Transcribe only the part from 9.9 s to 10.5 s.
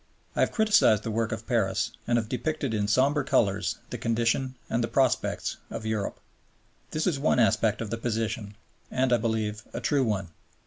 one.